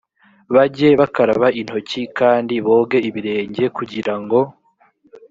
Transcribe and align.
bajye 0.55 0.89
bakaraba 0.99 1.47
intoki 1.59 2.01
kandi 2.19 2.53
boge 2.65 2.97
ibirenge 3.09 3.63
kugira 3.77 4.13
ngo 4.21 4.39